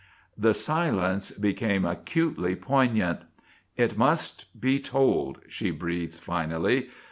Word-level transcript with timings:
The 0.35 0.55
silence 0.55 1.29
became 1.29 1.85
acutely 1.85 2.55
poignant. 2.55 3.19
"It 3.77 3.99
must 3.99 4.59
be 4.59 4.79
told," 4.79 5.41
she 5.47 5.69
breathed 5.69 6.15
finally. 6.15 6.89